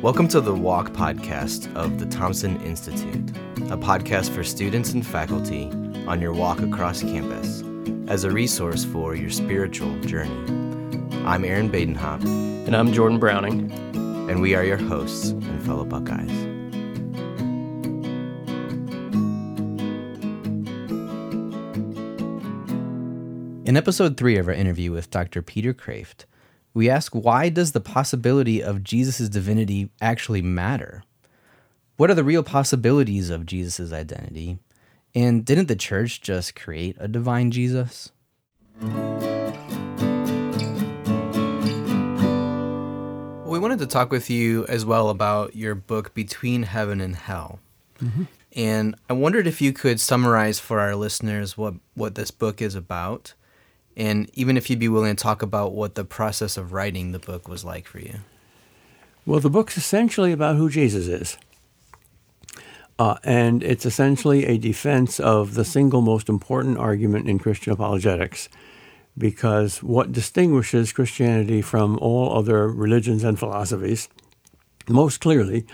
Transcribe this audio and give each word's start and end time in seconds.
Welcome 0.00 0.28
to 0.28 0.40
the 0.40 0.54
Walk 0.54 0.90
podcast 0.90 1.74
of 1.74 1.98
the 1.98 2.06
Thompson 2.06 2.60
Institute, 2.60 3.30
a 3.68 3.76
podcast 3.76 4.30
for 4.30 4.44
students 4.44 4.92
and 4.92 5.04
faculty 5.04 5.64
on 6.06 6.20
your 6.20 6.32
walk 6.32 6.60
across 6.60 7.02
campus 7.02 7.64
as 8.06 8.22
a 8.22 8.30
resource 8.30 8.84
for 8.84 9.16
your 9.16 9.28
spiritual 9.28 9.98
journey. 10.02 10.30
I'm 11.24 11.44
Aaron 11.44 11.68
Badenhop. 11.68 12.22
And 12.68 12.76
I'm 12.76 12.92
Jordan 12.92 13.18
Browning. 13.18 13.72
And 14.30 14.40
we 14.40 14.54
are 14.54 14.62
your 14.62 14.76
hosts 14.76 15.30
and 15.30 15.66
fellow 15.66 15.84
Buckeyes. 15.84 16.30
In 23.68 23.76
episode 23.76 24.16
three 24.16 24.38
of 24.38 24.46
our 24.46 24.54
interview 24.54 24.92
with 24.92 25.10
Dr. 25.10 25.42
Peter 25.42 25.74
Kreeft, 25.74 26.24
we 26.78 26.88
ask 26.88 27.12
why 27.12 27.48
does 27.48 27.72
the 27.72 27.80
possibility 27.80 28.62
of 28.62 28.84
Jesus' 28.84 29.28
divinity 29.28 29.90
actually 30.00 30.42
matter? 30.42 31.02
What 31.96 32.08
are 32.08 32.14
the 32.14 32.22
real 32.22 32.44
possibilities 32.44 33.30
of 33.30 33.46
Jesus' 33.46 33.92
identity? 33.92 34.60
And 35.12 35.44
didn't 35.44 35.66
the 35.66 35.74
church 35.74 36.20
just 36.20 36.54
create 36.54 36.94
a 37.00 37.08
divine 37.08 37.50
Jesus? 37.50 38.12
We 38.80 38.88
wanted 43.58 43.80
to 43.80 43.86
talk 43.88 44.12
with 44.12 44.30
you 44.30 44.64
as 44.66 44.84
well 44.84 45.08
about 45.08 45.56
your 45.56 45.74
book, 45.74 46.14
Between 46.14 46.62
Heaven 46.62 47.00
and 47.00 47.16
Hell. 47.16 47.58
Mm-hmm. 48.00 48.22
And 48.54 48.94
I 49.10 49.14
wondered 49.14 49.48
if 49.48 49.60
you 49.60 49.72
could 49.72 49.98
summarize 49.98 50.60
for 50.60 50.78
our 50.78 50.94
listeners 50.94 51.58
what, 51.58 51.74
what 51.94 52.14
this 52.14 52.30
book 52.30 52.62
is 52.62 52.76
about 52.76 53.34
and 53.98 54.30
even 54.34 54.56
if 54.56 54.70
you'd 54.70 54.78
be 54.78 54.88
willing 54.88 55.14
to 55.14 55.22
talk 55.22 55.42
about 55.42 55.74
what 55.74 55.96
the 55.96 56.04
process 56.04 56.56
of 56.56 56.72
writing 56.72 57.10
the 57.10 57.18
book 57.18 57.48
was 57.48 57.64
like 57.64 57.86
for 57.86 57.98
you. 57.98 58.20
Well, 59.26 59.40
the 59.40 59.50
book's 59.50 59.76
essentially 59.76 60.30
about 60.32 60.56
who 60.56 60.70
Jesus 60.70 61.08
is. 61.08 61.36
Uh, 62.96 63.16
and 63.24 63.62
it's 63.62 63.84
essentially 63.84 64.46
a 64.46 64.56
defense 64.56 65.18
of 65.18 65.54
the 65.54 65.64
single 65.64 66.00
most 66.00 66.28
important 66.28 66.78
argument 66.78 67.28
in 67.28 67.38
Christian 67.40 67.72
apologetics. 67.72 68.48
Because 69.18 69.82
what 69.82 70.12
distinguishes 70.12 70.92
Christianity 70.92 71.60
from 71.60 71.98
all 71.98 72.38
other 72.38 72.68
religions 72.68 73.24
and 73.24 73.36
philosophies, 73.36 74.08
most 74.88 75.20
clearly, 75.20 75.66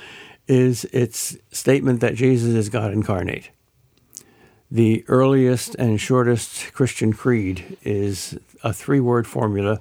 is 0.48 0.86
its 0.86 1.36
statement 1.50 2.00
that 2.00 2.14
Jesus 2.14 2.54
is 2.54 2.70
God 2.70 2.90
incarnate. 2.90 3.50
The 4.74 5.04
earliest 5.06 5.76
and 5.76 6.00
shortest 6.00 6.72
Christian 6.72 7.12
creed 7.12 7.76
is 7.84 8.36
a 8.64 8.72
three 8.72 8.98
word 8.98 9.24
formula 9.24 9.80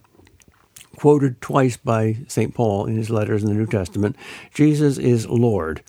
quoted 0.98 1.42
twice 1.42 1.78
by 1.78 2.18
St. 2.28 2.54
Paul 2.54 2.86
in 2.86 2.96
his 2.96 3.10
letters 3.10 3.42
in 3.42 3.50
the 3.50 3.56
New 3.56 3.66
Testament 3.66 4.16
Jesus 4.54 5.00
is 5.00 5.28
Lord. 5.28 5.82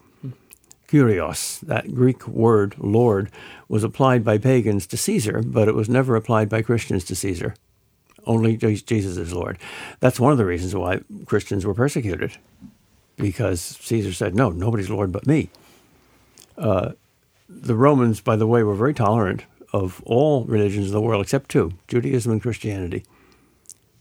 Kyrios, 0.88 1.60
that 1.60 1.94
Greek 1.94 2.26
word 2.26 2.76
Lord, 2.78 3.30
was 3.68 3.84
applied 3.84 4.24
by 4.24 4.38
pagans 4.38 4.86
to 4.86 4.96
Caesar, 4.96 5.42
but 5.44 5.68
it 5.68 5.74
was 5.74 5.90
never 5.90 6.16
applied 6.16 6.48
by 6.48 6.62
Christians 6.62 7.04
to 7.04 7.14
Caesar. 7.14 7.56
Only 8.24 8.56
Jesus 8.56 9.18
is 9.18 9.34
Lord. 9.34 9.58
That's 10.00 10.18
one 10.18 10.32
of 10.32 10.38
the 10.38 10.46
reasons 10.46 10.74
why 10.74 11.02
Christians 11.26 11.66
were 11.66 11.74
persecuted, 11.74 12.38
because 13.16 13.60
Caesar 13.60 14.14
said, 14.14 14.34
No, 14.34 14.48
nobody's 14.48 14.88
Lord 14.88 15.12
but 15.12 15.26
me. 15.26 15.50
Uh, 16.56 16.92
the 17.48 17.74
Romans, 17.74 18.20
by 18.20 18.36
the 18.36 18.46
way, 18.46 18.62
were 18.62 18.74
very 18.74 18.94
tolerant 18.94 19.44
of 19.72 20.02
all 20.04 20.44
religions 20.44 20.86
of 20.86 20.92
the 20.92 21.00
world 21.00 21.22
except 21.22 21.50
two 21.50 21.72
Judaism 21.88 22.32
and 22.32 22.42
Christianity 22.42 23.04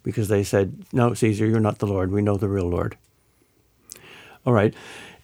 because 0.03 0.27
they 0.27 0.43
said, 0.43 0.85
No, 0.91 1.13
Caesar, 1.13 1.45
you're 1.45 1.59
not 1.59 1.79
the 1.79 1.87
Lord. 1.87 2.11
We 2.11 2.21
know 2.21 2.37
the 2.37 2.49
real 2.49 2.69
Lord. 2.69 2.97
All 4.45 4.53
right. 4.53 4.73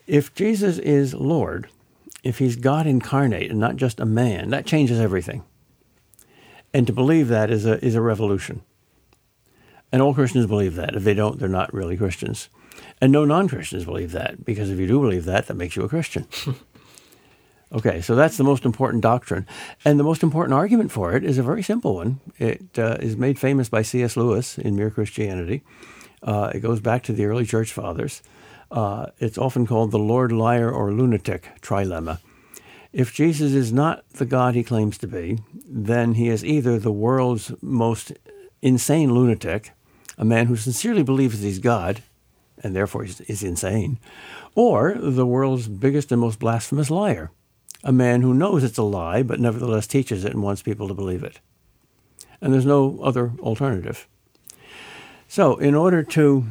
If 0.07 0.33
Jesus 0.33 0.79
is 0.79 1.13
Lord, 1.13 1.69
if 2.23 2.39
he's 2.39 2.55
God 2.55 2.87
incarnate 2.87 3.51
and 3.51 3.59
not 3.59 3.75
just 3.75 3.99
a 3.99 4.05
man, 4.05 4.49
that 4.49 4.65
changes 4.65 4.99
everything. 4.99 5.43
And 6.73 6.87
to 6.87 6.93
believe 6.93 7.27
that 7.27 7.51
is 7.51 7.65
a, 7.65 7.83
is 7.83 7.95
a 7.95 8.01
revolution. 8.01 8.61
And 9.91 10.01
all 10.01 10.13
Christians 10.13 10.45
believe 10.45 10.75
that. 10.75 10.95
If 10.95 11.03
they 11.03 11.13
don't, 11.13 11.39
they're 11.39 11.49
not 11.49 11.73
really 11.73 11.97
Christians. 11.97 12.49
And 13.01 13.11
no 13.11 13.25
non 13.25 13.47
Christians 13.47 13.85
believe 13.85 14.11
that, 14.11 14.45
because 14.45 14.69
if 14.69 14.79
you 14.79 14.87
do 14.87 14.99
believe 14.99 15.25
that, 15.25 15.47
that 15.47 15.55
makes 15.55 15.75
you 15.75 15.83
a 15.83 15.89
Christian. 15.89 16.27
Okay, 17.71 18.01
so 18.01 18.15
that's 18.15 18.37
the 18.37 18.43
most 18.43 18.65
important 18.65 19.03
doctrine. 19.03 19.45
And 19.85 19.99
the 19.99 20.03
most 20.03 20.23
important 20.23 20.55
argument 20.55 20.91
for 20.91 21.15
it 21.15 21.23
is 21.23 21.37
a 21.37 21.43
very 21.43 21.61
simple 21.61 21.95
one. 21.95 22.19
It 22.39 22.79
uh, 22.79 22.97
is 22.99 23.15
made 23.15 23.37
famous 23.37 23.69
by 23.69 23.83
C.S. 23.83 24.17
Lewis 24.17 24.57
in 24.57 24.75
Mere 24.75 24.89
Christianity. 24.89 25.61
Uh, 26.23 26.51
it 26.53 26.61
goes 26.61 26.79
back 26.79 27.03
to 27.03 27.13
the 27.13 27.25
early 27.25 27.45
church 27.45 27.71
fathers. 27.71 28.23
Uh, 28.71 29.07
it's 29.19 29.37
often 29.37 29.67
called 29.67 29.91
the 29.91 29.99
Lord 29.99 30.31
liar 30.31 30.71
or 30.71 30.91
lunatic 30.91 31.49
trilemma. 31.61 32.19
If 32.91 33.13
Jesus 33.13 33.53
is 33.53 33.71
not 33.71 34.07
the 34.09 34.25
God 34.25 34.55
he 34.55 34.63
claims 34.63 34.97
to 34.97 35.07
be, 35.07 35.39
then 35.63 36.15
he 36.15 36.27
is 36.27 36.43
either 36.43 36.79
the 36.79 36.91
world's 36.91 37.51
most 37.61 38.13
insane 38.63 39.13
lunatic, 39.13 39.71
a 40.17 40.25
man 40.25 40.47
who 40.47 40.55
sincerely 40.55 41.03
believes 41.03 41.41
he's 41.41 41.59
God, 41.59 42.01
and 42.63 42.75
therefore 42.75 43.05
is 43.05 43.43
insane, 43.43 43.99
or 44.55 44.95
the 44.97 45.25
world's 45.25 45.67
biggest 45.67 46.11
and 46.11 46.19
most 46.19 46.39
blasphemous 46.39 46.89
liar 46.89 47.31
a 47.83 47.91
man 47.91 48.21
who 48.21 48.33
knows 48.33 48.63
it's 48.63 48.77
a 48.77 48.83
lie, 48.83 49.23
but 49.23 49.39
nevertheless 49.39 49.87
teaches 49.87 50.25
it 50.25 50.33
and 50.33 50.43
wants 50.43 50.61
people 50.61 50.87
to 50.87 50.93
believe 50.93 51.23
it. 51.23 51.39
And 52.41 52.53
there's 52.53 52.65
no 52.65 52.99
other 53.01 53.33
alternative. 53.39 54.07
So, 55.27 55.57
in 55.57 55.75
order 55.75 56.03
to 56.03 56.45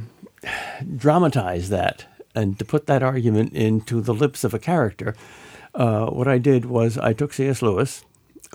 dramatize 0.96 1.68
that 1.70 2.06
and 2.34 2.58
to 2.58 2.64
put 2.64 2.86
that 2.86 3.02
argument 3.02 3.52
into 3.52 4.00
the 4.00 4.14
lips 4.14 4.44
of 4.44 4.54
a 4.54 4.58
character, 4.58 5.14
uh, 5.74 6.06
what 6.06 6.28
I 6.28 6.38
did 6.38 6.64
was 6.64 6.96
I 6.96 7.12
took 7.12 7.32
C.S. 7.32 7.62
Lewis, 7.62 8.04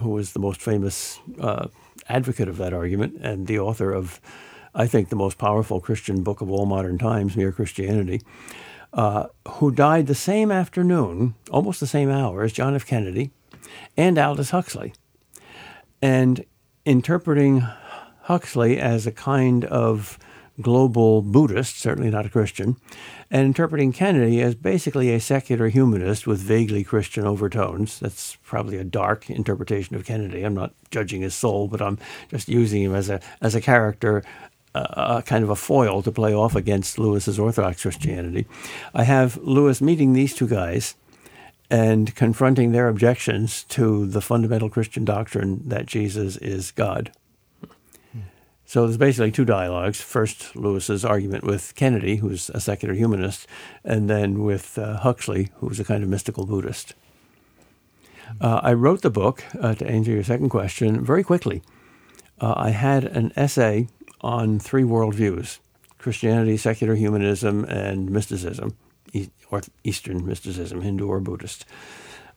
who 0.01 0.09
was 0.09 0.33
the 0.33 0.39
most 0.39 0.61
famous 0.61 1.19
uh, 1.39 1.67
advocate 2.07 2.47
of 2.47 2.57
that 2.57 2.73
argument 2.73 3.17
and 3.21 3.47
the 3.47 3.59
author 3.59 3.91
of, 3.91 4.19
I 4.73 4.87
think, 4.87 5.09
the 5.09 5.15
most 5.15 5.37
powerful 5.37 5.79
Christian 5.79 6.23
book 6.23 6.41
of 6.41 6.49
all 6.49 6.65
modern 6.65 6.97
times, 6.97 7.35
Mere 7.35 7.51
Christianity. 7.51 8.21
Uh, 8.93 9.25
who 9.47 9.71
died 9.71 10.05
the 10.05 10.15
same 10.15 10.51
afternoon, 10.51 11.33
almost 11.49 11.79
the 11.79 11.87
same 11.87 12.11
hour 12.11 12.43
as 12.43 12.53
John 12.53 12.75
F. 12.75 12.85
Kennedy 12.85 13.31
and 13.97 14.19
Aldous 14.19 14.51
Huxley. 14.51 14.93
And 16.01 16.45
interpreting 16.85 17.65
Huxley 18.23 18.79
as 18.79 19.07
a 19.07 19.11
kind 19.11 19.65
of 19.65 20.19
global 20.61 21.21
Buddhist, 21.21 21.79
certainly 21.79 22.11
not 22.11 22.25
a 22.25 22.29
Christian, 22.29 22.77
and 23.31 23.45
interpreting 23.45 23.91
Kennedy 23.91 24.41
as 24.41 24.53
basically 24.53 25.11
a 25.11 25.19
secular 25.19 25.69
humanist 25.69 26.27
with 26.27 26.39
vaguely 26.39 26.83
Christian 26.83 27.25
overtones. 27.25 27.99
That's 27.99 28.37
probably 28.43 28.77
a 28.77 28.83
dark 28.83 29.29
interpretation 29.29 29.95
of 29.95 30.05
Kennedy. 30.05 30.43
I'm 30.43 30.53
not 30.53 30.73
judging 30.91 31.21
his 31.21 31.33
soul, 31.33 31.67
but 31.67 31.81
I'm 31.81 31.97
just 32.29 32.47
using 32.47 32.83
him 32.83 32.93
as 32.93 33.09
a 33.09 33.19
as 33.41 33.55
a 33.55 33.61
character 33.61 34.23
a 34.75 35.23
kind 35.25 35.43
of 35.43 35.49
a 35.49 35.55
foil 35.55 36.01
to 36.01 36.11
play 36.11 36.33
off 36.33 36.55
against 36.55 36.97
Lewis's 36.97 37.39
Orthodox 37.39 37.81
Christianity. 37.81 38.45
I 38.93 39.03
have 39.03 39.37
Lewis 39.37 39.81
meeting 39.81 40.13
these 40.13 40.33
two 40.33 40.47
guys 40.47 40.95
and 41.69 42.15
confronting 42.15 42.71
their 42.71 42.87
objections 42.87 43.63
to 43.63 44.05
the 44.05 44.21
fundamental 44.21 44.69
Christian 44.69 45.05
doctrine 45.05 45.61
that 45.67 45.85
Jesus 45.85 46.37
is 46.37 46.71
God. 46.71 47.11
So 48.65 48.87
there's 48.87 48.97
basically 48.97 49.31
two 49.31 49.45
dialogues. 49.45 50.01
First, 50.01 50.55
Lewis's 50.55 51.05
argument 51.05 51.43
with 51.43 51.75
Kennedy, 51.75 52.15
who's 52.15 52.49
a 52.51 52.59
secular 52.59 52.95
humanist, 52.95 53.45
and 53.83 54.09
then 54.09 54.43
with 54.43 54.77
uh, 54.79 54.97
Huxley, 54.97 55.49
who's 55.57 55.79
a 55.79 55.83
kind 55.83 56.01
of 56.01 56.09
mystical 56.09 56.47
Buddhist. 56.47 56.95
Uh, 58.41 58.61
I 58.63 58.73
wrote 58.73 59.03
the 59.03 59.11
book, 59.11 59.43
uh, 59.59 59.75
to 59.75 59.87
answer 59.87 60.11
your 60.11 60.23
second 60.23 60.49
question, 60.49 61.03
very 61.03 61.23
quickly. 61.23 61.61
Uh, 62.41 62.53
I 62.57 62.69
had 62.71 63.03
an 63.03 63.31
essay 63.35 63.89
on 64.23 64.59
three 64.59 64.83
worldviews 64.83 65.59
Christianity, 65.97 66.57
secular 66.57 66.95
humanism, 66.95 67.63
and 67.65 68.09
mysticism, 68.09 68.75
or 69.51 69.61
Eastern 69.83 70.25
mysticism, 70.25 70.81
Hindu 70.81 71.07
or 71.07 71.19
Buddhist. 71.19 71.65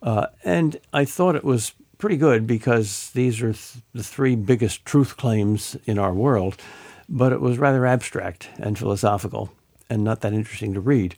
Uh, 0.03 0.27
and 0.44 0.77
I 0.93 1.05
thought 1.05 1.35
it 1.35 1.44
was 1.44 1.73
pretty 1.99 2.17
good 2.17 2.47
because 2.47 3.11
these 3.11 3.43
are 3.43 3.53
th- 3.53 3.83
the 3.93 4.05
three 4.05 4.37
biggest 4.37 4.85
truth 4.85 5.17
claims 5.17 5.77
in 5.85 5.99
our 5.99 6.12
world, 6.12 6.56
but 7.09 7.33
it 7.33 7.41
was 7.41 7.59
rather 7.59 7.87
abstract 7.87 8.50
and 8.59 8.79
philosophical 8.79 9.50
and 9.88 10.05
not 10.05 10.21
that 10.21 10.33
interesting 10.33 10.75
to 10.75 10.81
read. 10.81 11.17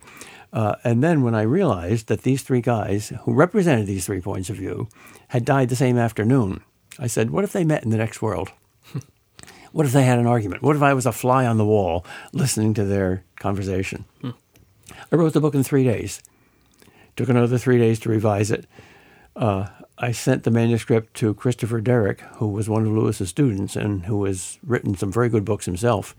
Uh, 0.51 0.75
and 0.83 1.03
then 1.03 1.21
when 1.21 1.35
I 1.35 1.41
realized 1.41 2.07
that 2.07 2.23
these 2.23 2.41
three 2.41 2.61
guys 2.61 3.13
who 3.23 3.33
represented 3.33 3.85
these 3.85 4.05
three 4.05 4.21
points 4.21 4.49
of 4.49 4.55
view 4.55 4.87
had 5.29 5.45
died 5.45 5.69
the 5.69 5.75
same 5.75 5.97
afternoon, 5.97 6.61
I 6.97 7.07
said, 7.07 7.29
what 7.29 7.43
if 7.43 7.51
they 7.51 7.63
met 7.63 7.83
in 7.83 7.91
the 7.91 7.97
next 7.97 8.21
world? 8.21 8.51
What 9.71 9.85
if 9.85 9.93
they 9.93 10.03
had 10.03 10.19
an 10.19 10.27
argument? 10.27 10.61
What 10.61 10.75
if 10.75 10.81
I 10.81 10.93
was 10.93 11.05
a 11.05 11.11
fly 11.11 11.45
on 11.45 11.57
the 11.57 11.65
wall 11.65 12.05
listening 12.33 12.73
to 12.75 12.85
their 12.85 13.23
conversation? 13.37 14.05
Hmm. 14.21 14.31
I 15.11 15.15
wrote 15.15 15.33
the 15.33 15.41
book 15.41 15.55
in 15.55 15.63
three 15.63 15.83
days. 15.83 16.21
Took 17.15 17.29
another 17.29 17.57
three 17.57 17.77
days 17.77 17.99
to 18.01 18.09
revise 18.09 18.51
it. 18.51 18.65
Uh, 19.35 19.67
I 19.97 20.11
sent 20.11 20.43
the 20.43 20.51
manuscript 20.51 21.13
to 21.15 21.33
Christopher 21.33 21.81
Derrick, 21.81 22.21
who 22.35 22.47
was 22.47 22.69
one 22.69 22.85
of 22.85 22.91
Lewis's 22.91 23.29
students 23.29 23.75
and 23.75 24.05
who 24.05 24.23
has 24.25 24.57
written 24.65 24.95
some 24.95 25.11
very 25.11 25.29
good 25.29 25.45
books 25.45 25.65
himself. 25.65 26.15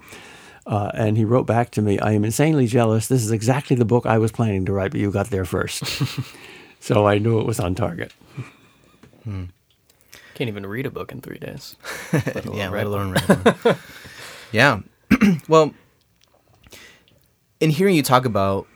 Uh, 0.67 0.91
and 0.95 1.17
he 1.17 1.25
wrote 1.25 1.47
back 1.47 1.71
to 1.71 1.83
me, 1.83 1.99
I 1.99 2.13
am 2.13 2.25
insanely 2.25 2.67
jealous. 2.67 3.09
This 3.09 3.25
is 3.25 3.31
exactly 3.31 3.77
the 3.77 3.87
book 3.87 4.05
I 4.05 4.19
was 4.19 4.31
planning 4.31 4.67
to 4.67 4.73
write, 4.73 4.91
but 4.91 5.01
you 5.01 5.11
got 5.11 5.31
there 5.31 5.47
first. 5.47 5.85
so 6.81 7.07
I 7.07 7.19
knew 7.19 7.41
it 7.41 7.47
was 7.47 7.59
on 7.59 7.75
target. 7.75 8.13
Can't 10.41 10.49
even 10.49 10.65
read 10.65 10.87
a 10.87 10.91
book 10.91 11.13
in 11.13 11.21
three 11.21 11.37
days. 11.37 11.77
yeah, 12.15 12.69
write 12.71 12.87
let 12.87 12.87
alone 12.87 13.13
one. 13.13 13.77
yeah. 14.53 14.81
well, 15.49 15.75
in 17.61 17.69
hearing 17.69 17.95
you 17.95 18.03
talk 18.03 18.25
about 18.25 18.67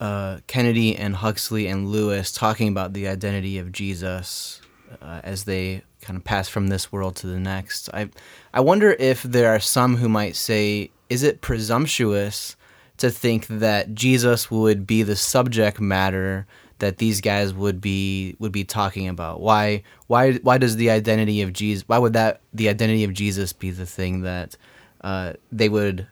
uh, 0.00 0.38
Kennedy 0.46 0.96
and 0.96 1.16
Huxley 1.16 1.66
and 1.66 1.88
Lewis 1.88 2.32
talking 2.32 2.68
about 2.68 2.94
the 2.94 3.06
identity 3.06 3.58
of 3.58 3.70
Jesus 3.70 4.62
uh, 5.02 5.20
as 5.22 5.44
they 5.44 5.82
kind 6.00 6.16
of 6.16 6.24
pass 6.24 6.48
from 6.48 6.68
this 6.68 6.90
world 6.90 7.16
to 7.16 7.26
the 7.26 7.38
next, 7.38 7.90
I 7.92 8.08
I 8.54 8.60
wonder 8.60 8.96
if 8.98 9.24
there 9.24 9.54
are 9.54 9.60
some 9.60 9.98
who 9.98 10.08
might 10.08 10.36
say, 10.36 10.90
is 11.10 11.22
it 11.22 11.42
presumptuous 11.42 12.56
to 12.96 13.10
think 13.10 13.46
that 13.48 13.94
Jesus 13.94 14.50
would 14.50 14.86
be 14.86 15.02
the 15.02 15.16
subject 15.16 15.82
matter 15.82 16.46
that 16.78 16.98
these 16.98 17.20
guys 17.20 17.54
would 17.54 17.80
be 17.80 18.36
would 18.38 18.52
be 18.52 18.64
talking 18.64 19.08
about? 19.08 19.40
Why 19.40 19.82
why 20.06 20.34
why 20.34 20.58
does 20.58 20.76
the 20.76 20.90
identity 20.90 21.42
of 21.42 21.52
Jesus? 21.52 21.88
Why 21.88 21.98
would 21.98 22.12
that 22.12 22.40
the 22.52 22.68
identity 22.68 23.04
of 23.04 23.14
Jesus 23.14 23.52
be 23.52 23.70
the 23.70 23.86
thing 23.86 24.22
that 24.22 24.56
uh, 25.00 25.34
they 25.50 25.68
would 25.68 26.06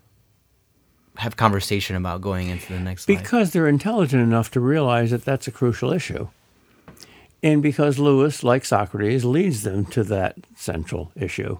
have 1.16 1.36
conversation 1.36 1.96
about 1.96 2.20
going 2.20 2.48
into 2.48 2.72
the 2.72 2.80
next 2.80 3.08
life? 3.08 3.18
Because 3.18 3.52
they're 3.52 3.68
intelligent 3.68 4.22
enough 4.22 4.50
to 4.52 4.60
realize 4.60 5.10
that 5.10 5.24
that's 5.24 5.46
a 5.46 5.52
crucial 5.52 5.92
issue. 5.92 6.28
And 7.42 7.62
because 7.62 7.98
Lewis, 7.98 8.42
like 8.42 8.64
Socrates, 8.64 9.24
leads 9.24 9.64
them 9.64 9.84
to 9.86 10.02
that 10.04 10.38
central 10.56 11.12
issue. 11.14 11.58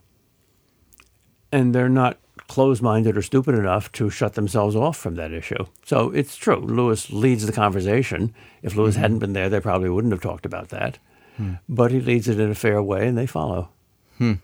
And 1.52 1.74
they're 1.74 1.90
not 1.90 2.18
closed 2.48 2.82
minded 2.82 3.16
or 3.16 3.22
stupid 3.22 3.54
enough 3.54 3.90
to 3.92 4.10
shut 4.10 4.34
themselves 4.34 4.76
off 4.76 4.96
from 4.96 5.14
that 5.16 5.32
issue. 5.32 5.64
So 5.84 6.10
it's 6.10 6.36
true. 6.36 6.60
Lewis 6.60 7.10
leads 7.10 7.46
the 7.46 7.52
conversation. 7.52 8.34
If 8.62 8.76
Lewis 8.76 8.94
mm-hmm. 8.94 9.02
hadn't 9.02 9.18
been 9.20 9.32
there, 9.32 9.48
they 9.48 9.60
probably 9.60 9.90
wouldn't 9.90 10.12
have 10.12 10.22
talked 10.22 10.46
about 10.46 10.68
that. 10.68 10.98
Hmm. 11.36 11.54
But 11.68 11.90
he 11.90 12.00
leads 12.00 12.28
it 12.28 12.38
in 12.38 12.50
a 12.50 12.54
fair 12.54 12.82
way 12.82 13.08
and 13.08 13.18
they 13.18 13.26
follow. 13.26 13.70
Hmm. 14.18 14.34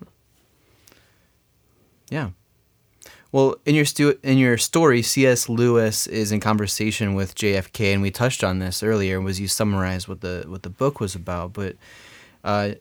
Yeah. 2.10 2.30
Well, 3.32 3.56
in 3.64 3.76
your 3.76 3.84
stu- 3.84 4.18
in 4.24 4.38
your 4.38 4.58
story, 4.58 5.02
C.S. 5.02 5.48
Lewis 5.48 6.08
is 6.08 6.32
in 6.32 6.40
conversation 6.40 7.14
with 7.14 7.36
JFK, 7.36 7.92
and 7.92 8.02
we 8.02 8.10
touched 8.10 8.42
on 8.42 8.58
this 8.58 8.82
earlier. 8.82 9.20
Was 9.20 9.38
you 9.38 9.46
summarized 9.46 10.08
what 10.08 10.20
the 10.20 10.44
what 10.48 10.64
the 10.64 10.70
book 10.70 10.98
was 10.98 11.14
about? 11.14 11.52
But 11.52 11.76
uh, 12.42 12.72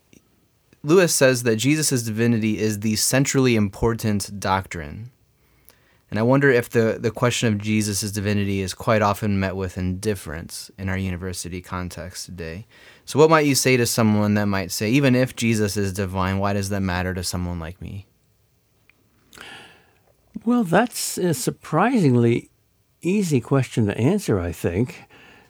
Lewis 0.82 1.14
says 1.14 1.44
that 1.44 1.58
Jesus' 1.58 2.04
divinity 2.04 2.58
is 2.58 2.80
the 2.80 2.96
centrally 2.96 3.56
important 3.56 4.40
doctrine, 4.40 5.12
and 6.10 6.18
I 6.18 6.24
wonder 6.24 6.50
if 6.50 6.70
the 6.70 6.98
the 7.00 7.12
question 7.12 7.54
of 7.54 7.60
Jesus' 7.60 8.12
divinity 8.12 8.62
is 8.62 8.74
quite 8.74 9.02
often 9.02 9.40
met 9.40 9.56
with 9.56 9.78
indifference 9.78 10.72
in 10.78 10.88
our 10.90 10.98
university 10.98 11.62
context 11.62 12.26
today. 12.26 12.66
So, 13.06 13.20
what 13.20 13.30
might 13.30 13.46
you 13.46 13.56
say 13.56 13.76
to 13.76 13.86
someone 13.86 14.36
that 14.36 14.46
might 14.46 14.72
say, 14.72 14.90
even 14.90 15.16
if 15.16 15.36
Jesus 15.36 15.76
is 15.76 15.92
divine, 15.92 16.40
why 16.40 16.54
does 16.54 16.70
that 16.70 16.82
matter 16.82 17.14
to 17.14 17.24
someone 17.24 17.60
like 17.60 17.82
me? 17.82 18.08
Well, 20.46 20.64
that's 20.64 21.18
a 21.18 21.34
surprisingly 21.34 22.50
easy 23.02 23.42
question 23.42 23.86
to 23.88 23.98
answer, 23.98 24.40
I 24.40 24.54
think. 24.54 25.04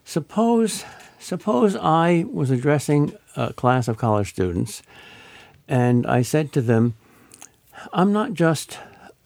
Suppose 0.03 0.83
suppose 1.19 1.75
I 1.75 2.25
was 2.31 2.49
addressing 2.49 3.13
a 3.35 3.53
class 3.53 3.87
of 3.87 3.97
college 3.97 4.29
students 4.29 4.81
and 5.69 6.05
I 6.05 6.21
said 6.21 6.51
to 6.53 6.61
them, 6.61 6.95
I'm 7.93 8.11
not 8.11 8.33
just 8.33 8.77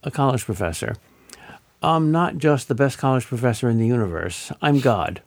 a 0.03 0.11
college 0.11 0.45
professor. 0.45 0.95
I'm 1.81 2.11
not 2.11 2.37
just 2.37 2.67
the 2.67 2.75
best 2.75 2.99
college 2.99 3.25
professor 3.25 3.67
in 3.69 3.79
the 3.79 3.87
universe. 3.87 4.51
I'm 4.61 4.79
God. 4.79 5.21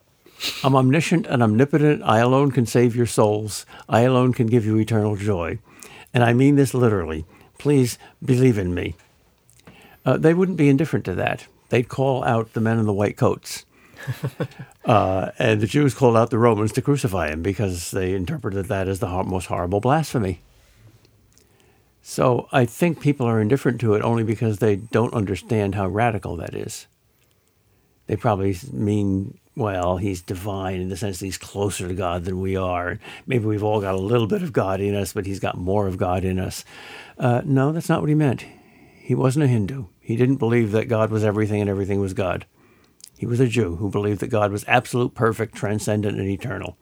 I'm 0.63 0.77
omniscient 0.77 1.27
and 1.27 1.43
omnipotent. 1.43 2.03
I 2.05 2.19
alone 2.19 2.53
can 2.53 2.67
save 2.67 2.95
your 2.95 3.07
souls. 3.07 3.67
I 3.89 4.03
alone 4.03 4.33
can 4.33 4.47
give 4.47 4.65
you 4.65 4.79
eternal 4.79 5.17
joy. 5.17 5.59
And 6.15 6.23
I 6.23 6.33
mean 6.33 6.55
this 6.55 6.75
literally. 6.75 7.25
Please 7.59 7.99
believe 8.23 8.59
in 8.59 8.73
me 8.73 8.95
uh, 10.07 10.17
they 10.17 10.33
wouldn't 10.33 10.57
be 10.57 10.69
indifferent 10.69 11.05
to 11.05 11.15
that. 11.17 11.47
They'd 11.69 11.89
call 11.89 12.23
out 12.25 12.53
the 12.53 12.61
men 12.61 12.79
in 12.79 12.87
the 12.87 12.93
white 12.93 13.17
coats. 13.17 13.67
uh, 14.85 15.31
and 15.39 15.61
the 15.61 15.67
Jews 15.67 15.93
called 15.93 16.17
out 16.17 16.31
the 16.31 16.39
Romans 16.39 16.73
to 16.73 16.83
crucify 16.83 17.29
him 17.29 17.43
because 17.43 17.91
they 17.91 18.15
interpreted 18.15 18.67
that 18.67 18.87
as 18.87 19.01
the 19.01 19.09
most 19.25 19.47
horrible 19.47 19.81
blasphemy. 19.81 20.41
So 22.09 22.47
I 22.53 22.67
think 22.67 23.01
people 23.01 23.27
are 23.27 23.41
indifferent 23.41 23.81
to 23.81 23.95
it 23.95 24.03
only 24.03 24.23
because 24.23 24.59
they 24.59 24.77
don't 24.77 25.13
understand 25.13 25.75
how 25.75 25.89
radical 25.89 26.37
that 26.37 26.55
is. 26.55 26.87
They 28.07 28.15
probably 28.15 28.57
mean, 28.73 29.39
well, 29.57 29.97
he's 29.97 30.23
divine 30.23 30.81
in 30.81 30.89
the 30.89 30.97
sense 30.97 31.19
that 31.19 31.25
he's 31.25 31.37
closer 31.37 31.89
to 31.89 31.95
God 31.95 32.25
than 32.25 32.41
we 32.41 32.55
are. 32.55 33.01
Maybe 33.27 33.47
we've 33.47 33.65
all 33.65 33.81
got 33.81 33.97
a 33.97 33.99
little 33.99 34.29
bit 34.29 34.45
of 34.45 34.53
God 34.53 34.81
in 34.81 34.95
us, 34.95 35.13
but 35.15 35.27
he's 35.27 35.41
got 35.41 35.59
more 35.59 35.89
of 35.89 35.99
God 35.99 36.25
in 36.25 36.39
us. 36.39 36.65
Uh, 37.19 37.43
no, 37.45 37.73
that's 37.73 37.89
not 37.89 38.03
what 38.03 38.09
he 38.09 38.15
meant. 38.15 38.47
He 39.01 39.17
wasn't 39.17 39.47
a 39.47 39.49
Hindu. 39.49 39.87
He 39.99 40.15
didn't 40.15 40.37
believe 40.37 40.71
that 40.71 40.89
God 40.89 41.11
was 41.11 41.25
everything 41.25 41.61
and 41.61 41.69
everything 41.69 41.99
was 41.99 42.15
God. 42.15 42.47
He 43.19 43.27
was 43.27 43.41
a 43.41 43.49
Jew 43.49 43.77
who 43.77 43.91
believed 43.91 44.21
that 44.21 44.29
God 44.29 44.53
was 44.53 44.65
absolute, 44.69 45.13
perfect, 45.15 45.57
transcendent, 45.57 46.21
and 46.21 46.29
eternal. 46.29 46.79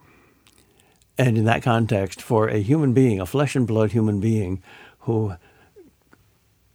And 1.16 1.38
in 1.38 1.44
that 1.44 1.62
context, 1.62 2.20
for 2.20 2.48
a 2.48 2.58
human 2.58 2.92
being, 2.92 3.20
a 3.20 3.26
flesh 3.26 3.56
and 3.56 3.66
blood 3.66 3.92
human 3.92 4.20
being 4.20 4.62
who 5.04 5.34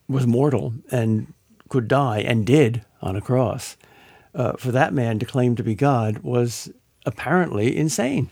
was 0.07 0.25
mortal 0.25 0.73
and 0.91 1.33
could 1.69 1.87
die 1.87 2.19
and 2.21 2.45
did 2.45 2.83
on 3.01 3.15
a 3.15 3.21
cross, 3.21 3.77
uh, 4.33 4.53
for 4.53 4.71
that 4.71 4.93
man 4.93 5.19
to 5.19 5.25
claim 5.25 5.55
to 5.55 5.63
be 5.63 5.75
God 5.75 6.19
was 6.19 6.71
apparently 7.05 7.75
insane. 7.77 8.29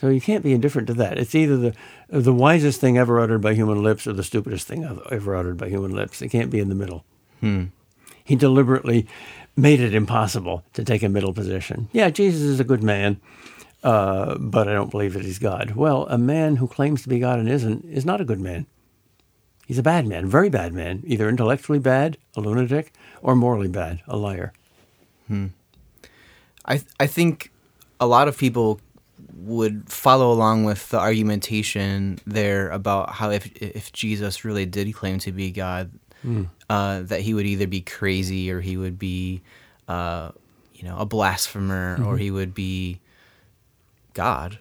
So 0.00 0.08
you 0.10 0.20
can't 0.20 0.44
be 0.44 0.52
indifferent 0.52 0.86
to 0.88 0.94
that. 0.94 1.16
It's 1.16 1.34
either 1.34 1.56
the 1.56 1.74
the 2.10 2.34
wisest 2.34 2.80
thing 2.80 2.98
ever 2.98 3.18
uttered 3.18 3.40
by 3.40 3.54
human 3.54 3.82
lips 3.82 4.06
or 4.06 4.12
the 4.12 4.22
stupidest 4.22 4.66
thing 4.66 4.84
ever- 4.84 5.02
ever 5.10 5.34
uttered 5.36 5.56
by 5.56 5.68
human 5.70 5.92
lips. 5.92 6.20
It 6.20 6.28
can't 6.28 6.50
be 6.50 6.60
in 6.60 6.68
the 6.68 6.74
middle. 6.74 7.04
He 8.22 8.36
deliberately 8.36 9.06
made 9.56 9.80
it 9.80 9.94
impossible 9.94 10.62
to 10.74 10.84
take 10.84 11.02
a 11.02 11.08
middle 11.08 11.32
position. 11.32 11.88
Yeah, 11.92 12.10
Jesus 12.10 12.42
is 12.42 12.60
a 12.60 12.64
good 12.64 12.82
man, 12.82 13.18
uh, 13.84 14.36
but 14.38 14.66
I 14.66 14.72
don't 14.72 14.90
believe 14.90 15.12
that 15.12 15.24
he's 15.24 15.38
God. 15.38 15.72
Well, 15.72 16.06
a 16.08 16.18
man 16.18 16.56
who 16.56 16.66
claims 16.66 17.02
to 17.02 17.08
be 17.08 17.18
God 17.18 17.38
and 17.38 17.48
isn't 17.48 17.84
is 17.84 18.04
not 18.04 18.20
a 18.20 18.24
good 18.24 18.40
man. 18.40 18.66
He's 19.66 19.78
a 19.78 19.82
bad 19.82 20.06
man, 20.06 20.26
very 20.26 20.50
bad 20.50 20.72
man, 20.72 21.02
either 21.06 21.28
intellectually 21.28 21.78
bad, 21.78 22.16
a 22.36 22.40
lunatic, 22.40 22.92
or 23.22 23.34
morally 23.36 23.68
bad, 23.68 24.02
a 24.08 24.16
liar. 24.16 24.52
I 26.66 26.82
I 26.98 27.06
think 27.06 27.50
a 28.00 28.06
lot 28.06 28.26
of 28.26 28.36
people 28.36 28.80
would 29.36 29.90
follow 29.90 30.32
along 30.32 30.64
with 30.64 30.88
the 30.88 30.98
argumentation 30.98 32.18
there 32.26 32.70
about 32.70 33.10
how 33.10 33.30
if 33.30 33.54
if 33.56 33.92
Jesus 33.92 34.44
really 34.44 34.66
did 34.66 34.92
claim 34.94 35.18
to 35.20 35.32
be 35.32 35.50
God, 35.50 35.90
uh, 36.70 37.02
that 37.02 37.20
he 37.20 37.34
would 37.34 37.46
either 37.46 37.66
be 37.66 37.80
crazy 37.82 38.50
or 38.50 38.60
he 38.60 38.76
would 38.78 38.98
be, 38.98 39.42
uh, 39.88 40.30
you 40.74 40.84
know, 40.88 40.96
a 40.98 41.04
blasphemer 41.04 42.02
or 42.06 42.16
he 42.16 42.30
would 42.30 42.54
be 42.54 43.00
God. 44.14 44.58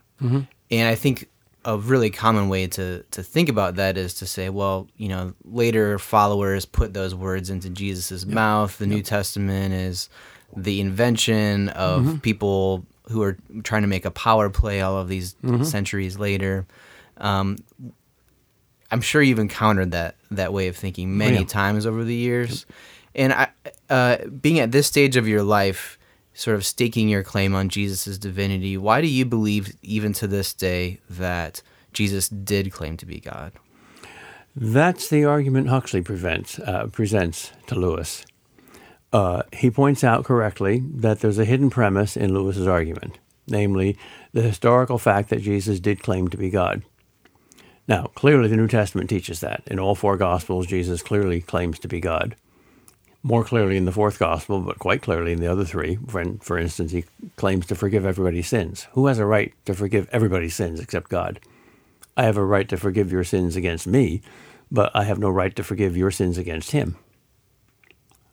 And 0.71 0.87
I 0.87 0.95
think 0.95 1.29
a 1.65 1.77
really 1.77 2.09
common 2.09 2.49
way 2.49 2.67
to 2.67 3.03
to 3.11 3.23
think 3.23 3.47
about 3.47 3.75
that 3.75 3.97
is 3.97 4.13
to 4.15 4.25
say, 4.25 4.49
well, 4.49 4.87
you 4.97 5.07
know, 5.07 5.33
later 5.45 5.97
followers 5.97 6.65
put 6.65 6.93
those 6.93 7.15
words 7.15 7.49
into 7.49 7.69
Jesus' 7.69 8.25
mouth. 8.25 8.77
The 8.77 8.87
New 8.87 9.01
Testament 9.01 9.73
is 9.73 10.09
the 10.55 10.81
invention 10.81 11.69
of 11.69 12.21
people 12.21 12.85
who 13.09 13.21
are 13.21 13.37
trying 13.63 13.81
to 13.81 13.87
make 13.87 14.05
a 14.05 14.11
power 14.11 14.49
play 14.49 14.81
all 14.81 14.97
of 14.97 15.07
these 15.07 15.35
centuries 15.63 16.17
later. 16.17 16.65
Um, 17.17 17.57
I'm 18.91 19.01
sure 19.01 19.21
you've 19.21 19.39
encountered 19.39 19.91
that 19.91 20.15
that 20.31 20.53
way 20.53 20.67
of 20.67 20.75
thinking 20.75 21.17
many 21.17 21.39
yeah. 21.39 21.45
times 21.45 21.85
over 21.85 22.03
the 22.03 22.15
years. 22.15 22.65
And 23.15 23.33
I, 23.33 23.47
uh, 23.89 24.17
being 24.27 24.59
at 24.59 24.71
this 24.71 24.87
stage 24.87 25.17
of 25.17 25.27
your 25.27 25.43
life, 25.43 25.97
sort 26.33 26.55
of 26.55 26.65
staking 26.65 27.09
your 27.09 27.23
claim 27.23 27.53
on 27.53 27.69
Jesus' 27.69 28.17
divinity, 28.17 28.77
why 28.77 29.01
do 29.01 29.07
you 29.07 29.25
believe, 29.25 29.75
even 29.81 30.13
to 30.13 30.27
this 30.27 30.53
day, 30.53 30.99
that 31.09 31.61
Jesus 31.91 32.27
did 32.29 32.71
claim 32.71 32.97
to 32.97 33.05
be 33.05 33.19
God? 33.19 33.53
That's 34.55 35.07
the 35.07 35.25
argument 35.25 35.69
Huxley 35.69 36.01
prevents, 36.01 36.59
uh, 36.59 36.87
presents 36.87 37.51
to 37.67 37.75
Lewis. 37.75 38.25
Uh, 39.11 39.43
he 39.51 39.69
points 39.69 40.03
out 40.03 40.25
correctly 40.25 40.83
that 40.95 41.19
there's 41.19 41.39
a 41.39 41.45
hidden 41.45 41.69
premise 41.69 42.17
in 42.17 42.33
Lewis's 42.33 42.67
argument, 42.67 43.19
namely 43.47 43.97
the 44.31 44.41
historical 44.41 44.97
fact 44.97 45.29
that 45.29 45.41
Jesus 45.41 45.79
did 45.79 46.01
claim 46.01 46.27
to 46.29 46.37
be 46.37 46.49
God. 46.49 46.83
Now, 47.87 48.07
clearly, 48.15 48.47
the 48.47 48.55
New 48.55 48.67
Testament 48.67 49.09
teaches 49.09 49.39
that. 49.41 49.61
In 49.67 49.79
all 49.79 49.93
four 49.93 50.17
Gospels, 50.17 50.67
Jesus 50.67 51.03
clearly 51.03 51.41
claims 51.41 51.79
to 51.79 51.87
be 51.87 51.99
God. 51.99 52.35
More 53.25 53.45
clearly 53.45 53.77
in 53.77 53.85
the 53.85 53.91
fourth 53.91 54.19
Gospel, 54.19 54.59
but 54.59 54.79
quite 54.79 55.01
clearly 55.01 55.31
in 55.31 55.39
the 55.39 55.51
other 55.51 55.63
three. 55.63 55.97
For, 56.07 56.23
for 56.41 56.57
instance, 56.57 56.91
he 56.91 57.05
claims 57.37 57.65
to 57.67 57.75
forgive 57.75 58.05
everybody's 58.05 58.47
sins. 58.47 58.87
Who 58.91 59.07
has 59.07 59.17
a 59.17 59.25
right 59.25 59.53
to 59.65 59.73
forgive 59.73 60.09
everybody's 60.11 60.55
sins 60.55 60.79
except 60.79 61.09
God? 61.09 61.39
I 62.17 62.23
have 62.23 62.37
a 62.37 62.43
right 62.43 62.67
to 62.69 62.77
forgive 62.77 63.11
your 63.11 63.23
sins 63.23 63.55
against 63.55 63.87
me, 63.87 64.21
but 64.69 64.91
I 64.93 65.05
have 65.05 65.19
no 65.19 65.29
right 65.29 65.55
to 65.55 65.63
forgive 65.63 65.95
your 65.95 66.11
sins 66.11 66.37
against 66.37 66.71
him, 66.71 66.97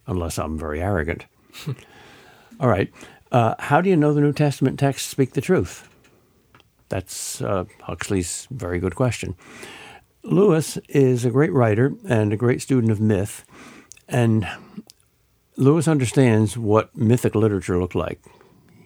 unless 0.06 0.38
I'm 0.38 0.59
very 0.59 0.82
arrogant. 0.82 1.26
All 2.61 2.68
right. 2.68 2.92
Uh, 3.32 3.54
how 3.59 3.80
do 3.80 3.88
you 3.88 3.97
know 3.97 4.12
the 4.12 4.20
New 4.20 4.32
Testament 4.32 4.78
texts 4.78 5.09
speak 5.09 5.32
the 5.32 5.40
truth? 5.40 5.88
That's 6.88 7.40
uh, 7.40 7.64
Huxley's 7.82 8.49
very 8.50 8.80
good 8.80 8.97
question. 8.97 9.37
Lewis 10.23 10.76
is 10.88 11.25
a 11.25 11.30
great 11.30 11.52
writer 11.52 11.94
and 12.06 12.32
a 12.32 12.37
great 12.37 12.61
student 12.61 12.92
of 12.92 13.00
myth, 13.00 13.44
and 14.11 14.47
Lewis 15.57 15.88
understands 15.88 16.57
what 16.57 16.97
mythic 16.97 17.35
literature 17.35 17.79
looked 17.79 17.95
like. 17.95 18.21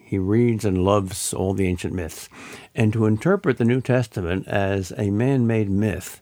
He 0.03 0.19
reads 0.19 0.63
and 0.63 0.85
loves 0.85 1.33
all 1.33 1.53
the 1.53 1.67
ancient 1.67 1.93
myths. 1.93 2.29
And 2.75 2.93
to 2.93 3.05
interpret 3.05 3.57
the 3.57 3.65
New 3.65 3.81
Testament 3.81 4.47
as 4.47 4.93
a 4.97 5.09
man 5.09 5.47
made 5.47 5.69
myth, 5.69 6.21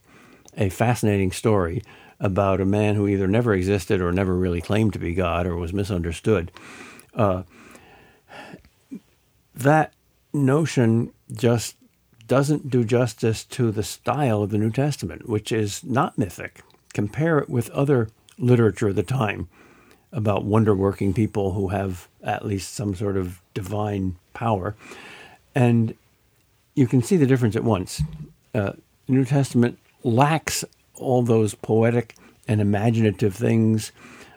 a 0.58 0.70
fascinating 0.70 1.32
story 1.32 1.84
about 2.20 2.62
a 2.62 2.66
man 2.66 2.96
who 2.96 3.08
either 3.08 3.28
never 3.28 3.54
existed 3.54 4.00
or 4.00 4.12
never 4.12 4.36
really 4.36 4.62
claimed 4.62 4.94
to 4.94 5.00
be 5.00 5.14
God 5.14 5.46
or 5.46 5.58
was 5.58 5.74
misunderstood, 5.74 6.52
uh, 7.14 7.44
that 9.54 9.94
notion 10.32 11.12
just 11.32 11.76
doesn't 12.28 12.70
do 12.70 12.86
justice 12.86 13.44
to 13.44 13.70
the 13.72 13.84
style 13.84 14.42
of 14.42 14.50
the 14.50 14.58
New 14.58 14.72
Testament, 14.72 15.28
which 15.28 15.52
is 15.52 15.84
not 15.84 16.18
mythic. 16.18 16.62
Compare 16.94 17.40
it 17.40 17.50
with 17.50 17.70
other 17.72 18.10
literature 18.38 18.90
of 18.90 18.96
the 18.96 19.04
time 19.04 19.48
about 20.12 20.46
wonder 20.46 20.76
working 20.76 21.14
people 21.14 21.54
who 21.54 21.70
have 21.70 22.08
at 22.22 22.46
least 22.46 22.74
some 22.74 22.96
sort 22.96 23.18
of 23.18 23.42
divine 23.54 24.16
power. 24.34 24.76
And 25.56 25.96
you 26.76 26.88
can 26.88 27.02
see 27.02 27.18
the 27.18 27.26
difference 27.26 27.56
at 27.56 27.64
once. 27.64 28.02
Uh, 28.54 28.74
the 29.08 29.14
New 29.14 29.26
Testament 29.26 29.80
lacks 30.04 30.64
all 30.96 31.24
those 31.24 31.56
poetic 31.56 32.16
and 32.48 32.62
imaginative 32.62 33.36
things. 33.36 33.92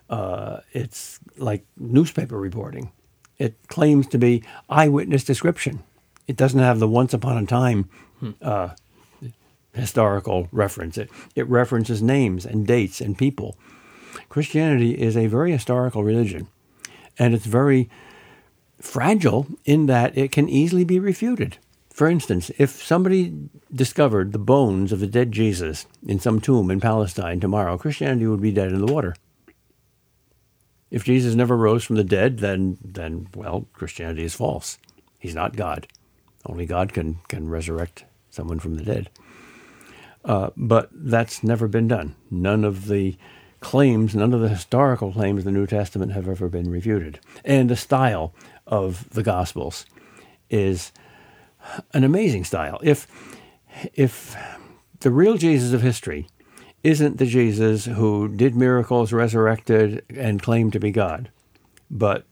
Uh, 0.08 0.60
it's 0.72 1.18
like 1.36 1.64
newspaper 1.76 2.38
reporting. 2.38 2.90
It 3.38 3.54
claims 3.68 4.06
to 4.08 4.18
be 4.18 4.42
eyewitness 4.68 5.24
description. 5.24 5.82
It 6.26 6.36
doesn't 6.36 6.60
have 6.60 6.78
the 6.78 6.88
once 6.88 7.12
upon 7.12 7.42
a 7.42 7.46
time 7.46 7.88
uh, 8.40 8.70
historical 9.74 10.48
reference. 10.52 10.96
It, 10.96 11.10
it 11.34 11.46
references 11.48 12.02
names 12.02 12.46
and 12.46 12.66
dates 12.66 13.00
and 13.00 13.16
people. 13.16 13.56
Christianity 14.28 15.00
is 15.00 15.16
a 15.16 15.26
very 15.26 15.52
historical 15.52 16.04
religion, 16.04 16.48
and 17.18 17.34
it's 17.34 17.46
very 17.46 17.88
fragile 18.80 19.46
in 19.64 19.86
that 19.86 20.16
it 20.16 20.32
can 20.32 20.48
easily 20.48 20.84
be 20.84 20.98
refuted. 20.98 21.58
For 21.90 22.08
instance, 22.08 22.50
if 22.58 22.84
somebody 22.84 23.32
discovered 23.74 24.32
the 24.32 24.38
bones 24.38 24.92
of 24.92 25.00
the 25.00 25.06
dead 25.06 25.32
Jesus 25.32 25.86
in 26.06 26.20
some 26.20 26.40
tomb 26.40 26.70
in 26.70 26.78
Palestine 26.78 27.40
tomorrow, 27.40 27.78
Christianity 27.78 28.26
would 28.26 28.42
be 28.42 28.52
dead 28.52 28.72
in 28.72 28.84
the 28.84 28.92
water. 28.92 29.16
If 30.90 31.04
Jesus 31.04 31.34
never 31.34 31.56
rose 31.56 31.84
from 31.84 31.96
the 31.96 32.04
dead, 32.04 32.38
then, 32.38 32.76
then 32.84 33.28
well, 33.34 33.66
Christianity 33.72 34.24
is 34.24 34.34
false. 34.34 34.78
He's 35.18 35.34
not 35.34 35.56
God. 35.56 35.88
Only 36.44 36.66
God 36.66 36.92
can, 36.92 37.18
can 37.28 37.48
resurrect 37.48 38.04
someone 38.30 38.58
from 38.58 38.74
the 38.74 38.84
dead. 38.84 39.10
Uh, 40.24 40.50
but 40.56 40.90
that's 40.92 41.42
never 41.42 41.66
been 41.66 41.88
done. 41.88 42.14
None 42.30 42.64
of 42.64 42.88
the 42.88 43.16
claims, 43.60 44.14
none 44.14 44.32
of 44.32 44.40
the 44.40 44.48
historical 44.48 45.12
claims 45.12 45.40
of 45.40 45.44
the 45.44 45.50
New 45.50 45.66
Testament 45.66 46.12
have 46.12 46.28
ever 46.28 46.48
been 46.48 46.70
refuted. 46.70 47.20
And 47.44 47.70
the 47.70 47.76
style 47.76 48.34
of 48.66 49.08
the 49.10 49.22
Gospels 49.22 49.86
is 50.50 50.92
an 51.92 52.04
amazing 52.04 52.44
style. 52.44 52.78
If, 52.82 53.06
if 53.94 54.36
the 55.00 55.10
real 55.10 55.36
Jesus 55.36 55.72
of 55.72 55.82
history 55.82 56.28
isn't 56.82 57.18
the 57.18 57.26
Jesus 57.26 57.86
who 57.86 58.28
did 58.28 58.54
miracles, 58.54 59.12
resurrected, 59.12 60.04
and 60.10 60.40
claimed 60.40 60.72
to 60.74 60.80
be 60.80 60.90
God, 60.90 61.30
but 61.90 62.26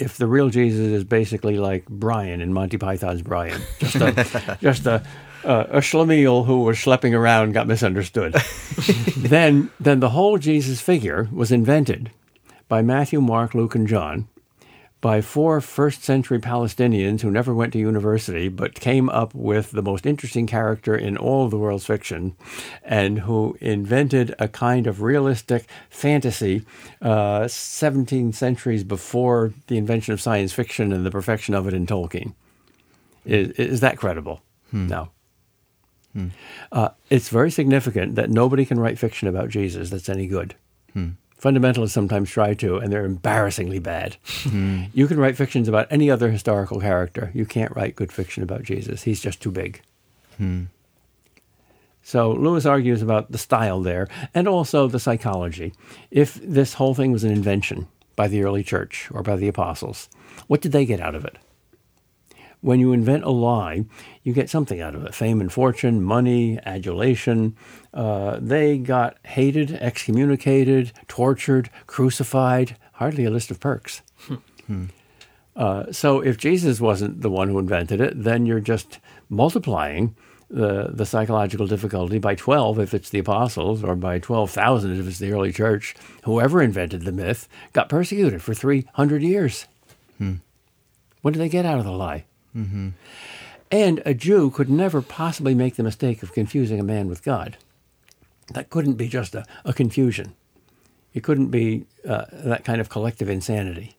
if 0.00 0.16
the 0.16 0.26
real 0.26 0.48
Jesus 0.48 0.80
is 0.80 1.04
basically 1.04 1.58
like 1.58 1.86
Brian 1.86 2.40
in 2.40 2.52
Monty 2.52 2.78
Python's 2.78 3.22
Brian, 3.22 3.60
just 3.78 3.96
a, 3.96 4.58
just 4.60 4.86
a, 4.86 5.04
uh, 5.44 5.66
a 5.70 5.78
schlemiel 5.78 6.46
who 6.46 6.62
was 6.62 6.76
schlepping 6.76 7.14
around 7.16 7.52
got 7.52 7.66
misunderstood, 7.66 8.34
then 9.16 9.70
then 9.80 10.00
the 10.00 10.10
whole 10.10 10.38
Jesus 10.38 10.80
figure 10.80 11.28
was 11.32 11.52
invented 11.52 12.10
by 12.68 12.82
Matthew, 12.82 13.20
Mark, 13.20 13.54
Luke, 13.54 13.74
and 13.74 13.86
John 13.86 14.28
by 15.02 15.20
four 15.20 15.60
first 15.60 16.04
century 16.04 16.38
Palestinians 16.38 17.20
who 17.20 17.30
never 17.30 17.52
went 17.52 17.72
to 17.72 17.78
university 17.78 18.48
but 18.48 18.78
came 18.80 19.10
up 19.10 19.34
with 19.34 19.72
the 19.72 19.82
most 19.82 20.06
interesting 20.06 20.46
character 20.46 20.96
in 20.96 21.16
all 21.16 21.44
of 21.44 21.50
the 21.50 21.58
world's 21.58 21.84
fiction 21.84 22.34
and 22.84 23.18
who 23.18 23.58
invented 23.60 24.34
a 24.38 24.48
kind 24.48 24.86
of 24.86 25.02
realistic 25.02 25.66
fantasy 25.90 26.64
uh, 27.02 27.46
17 27.48 28.32
centuries 28.32 28.84
before 28.84 29.52
the 29.66 29.76
invention 29.76 30.14
of 30.14 30.20
science 30.20 30.52
fiction 30.52 30.92
and 30.92 31.04
the 31.04 31.10
perfection 31.10 31.52
of 31.52 31.66
it 31.66 31.74
in 31.74 31.84
Tolkien. 31.84 32.32
Is, 33.26 33.50
is 33.50 33.80
that 33.80 33.98
credible? 33.98 34.40
Hmm. 34.70 34.86
No. 34.86 35.10
Hmm. 36.12 36.28
Uh, 36.70 36.90
it's 37.10 37.28
very 37.28 37.50
significant 37.50 38.14
that 38.16 38.30
nobody 38.30 38.64
can 38.64 38.78
write 38.78 38.98
fiction 38.98 39.28
about 39.28 39.48
Jesus 39.48 39.90
that's 39.90 40.08
any 40.08 40.26
good. 40.26 40.54
Hmm. 40.92 41.10
Fundamentalists 41.42 41.90
sometimes 41.90 42.30
try 42.30 42.54
to, 42.54 42.76
and 42.76 42.92
they're 42.92 43.04
embarrassingly 43.04 43.80
bad. 43.80 44.16
Mm. 44.44 44.90
You 44.94 45.08
can 45.08 45.18
write 45.18 45.36
fictions 45.36 45.66
about 45.66 45.88
any 45.90 46.08
other 46.08 46.30
historical 46.30 46.80
character. 46.80 47.32
You 47.34 47.46
can't 47.46 47.74
write 47.74 47.96
good 47.96 48.12
fiction 48.12 48.44
about 48.44 48.62
Jesus. 48.62 49.02
He's 49.02 49.20
just 49.20 49.42
too 49.42 49.50
big. 49.50 49.82
Mm. 50.40 50.68
So 52.02 52.30
Lewis 52.30 52.64
argues 52.64 53.02
about 53.02 53.32
the 53.32 53.38
style 53.38 53.80
there 53.80 54.08
and 54.34 54.46
also 54.46 54.86
the 54.86 55.00
psychology. 55.00 55.72
If 56.10 56.34
this 56.34 56.74
whole 56.74 56.94
thing 56.94 57.10
was 57.10 57.24
an 57.24 57.32
invention 57.32 57.88
by 58.14 58.28
the 58.28 58.42
early 58.42 58.62
church 58.62 59.08
or 59.12 59.22
by 59.22 59.36
the 59.36 59.48
apostles, 59.48 60.08
what 60.46 60.60
did 60.60 60.72
they 60.72 60.84
get 60.84 61.00
out 61.00 61.14
of 61.14 61.24
it? 61.24 61.38
When 62.62 62.80
you 62.80 62.92
invent 62.92 63.24
a 63.24 63.30
lie, 63.30 63.84
you 64.22 64.32
get 64.32 64.48
something 64.48 64.80
out 64.80 64.94
of 64.94 65.04
it 65.04 65.14
fame 65.14 65.40
and 65.40 65.52
fortune, 65.52 66.02
money, 66.02 66.58
adulation. 66.64 67.56
Uh, 67.92 68.38
they 68.40 68.78
got 68.78 69.18
hated, 69.24 69.72
excommunicated, 69.74 70.92
tortured, 71.08 71.68
crucified. 71.86 72.76
Hardly 72.94 73.24
a 73.24 73.30
list 73.30 73.50
of 73.50 73.60
perks. 73.60 74.00
Hmm. 74.66 74.86
Uh, 75.54 75.90
so 75.92 76.20
if 76.20 76.38
Jesus 76.38 76.80
wasn't 76.80 77.20
the 77.20 77.30
one 77.30 77.48
who 77.48 77.58
invented 77.58 78.00
it, 78.00 78.22
then 78.22 78.46
you're 78.46 78.60
just 78.60 79.00
multiplying 79.28 80.14
the, 80.48 80.90
the 80.92 81.04
psychological 81.04 81.66
difficulty 81.66 82.18
by 82.18 82.34
12 82.34 82.78
if 82.78 82.94
it's 82.94 83.10
the 83.10 83.18
apostles, 83.18 83.82
or 83.82 83.96
by 83.96 84.18
12,000 84.18 85.00
if 85.00 85.06
it's 85.06 85.18
the 85.18 85.32
early 85.32 85.52
church. 85.52 85.94
Whoever 86.24 86.62
invented 86.62 87.02
the 87.02 87.12
myth 87.12 87.48
got 87.72 87.88
persecuted 87.88 88.40
for 88.40 88.54
300 88.54 89.22
years. 89.22 89.66
Hmm. 90.18 90.36
What 91.22 91.32
did 91.34 91.40
they 91.40 91.48
get 91.48 91.66
out 91.66 91.78
of 91.78 91.84
the 91.84 91.92
lie? 91.92 92.24
Mm-hmm. 92.56 92.90
And 93.70 94.02
a 94.04 94.12
Jew 94.12 94.50
could 94.50 94.68
never 94.68 95.00
possibly 95.00 95.54
make 95.54 95.76
the 95.76 95.82
mistake 95.82 96.22
of 96.22 96.32
confusing 96.32 96.78
a 96.78 96.84
man 96.84 97.08
with 97.08 97.22
God. 97.22 97.56
That 98.52 98.68
couldn't 98.68 98.94
be 98.94 99.08
just 99.08 99.34
a, 99.34 99.44
a 99.64 99.72
confusion. 99.72 100.34
It 101.14 101.22
couldn't 101.22 101.48
be 101.48 101.86
uh, 102.06 102.26
that 102.32 102.64
kind 102.64 102.80
of 102.80 102.88
collective 102.88 103.30
insanity. 103.30 103.96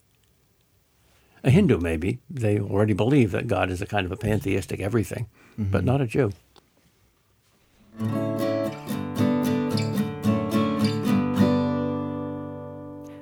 A 1.43 1.49
Hindu, 1.49 1.79
maybe. 1.79 2.19
They 2.29 2.59
already 2.59 2.93
believe 2.93 3.31
that 3.31 3.47
God 3.47 3.69
is 3.69 3.81
a 3.81 3.85
kind 3.85 4.05
of 4.05 4.11
a 4.11 4.15
pantheistic 4.15 4.79
everything, 4.79 5.27
mm-hmm. 5.53 5.71
but 5.71 5.83
not 5.83 6.01
a 6.01 6.07
Jew. 6.07 6.31